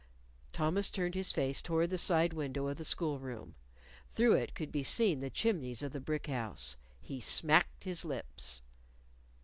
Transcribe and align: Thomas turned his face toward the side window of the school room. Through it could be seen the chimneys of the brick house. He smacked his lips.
Thomas 0.51 0.89
turned 0.89 1.13
his 1.13 1.31
face 1.31 1.61
toward 1.61 1.91
the 1.91 1.99
side 1.99 2.33
window 2.33 2.65
of 2.65 2.77
the 2.77 2.83
school 2.83 3.19
room. 3.19 3.53
Through 4.09 4.33
it 4.33 4.55
could 4.55 4.71
be 4.71 4.83
seen 4.83 5.19
the 5.19 5.29
chimneys 5.29 5.83
of 5.83 5.91
the 5.91 6.01
brick 6.01 6.25
house. 6.25 6.75
He 6.99 7.21
smacked 7.21 7.83
his 7.83 8.03
lips. 8.03 8.63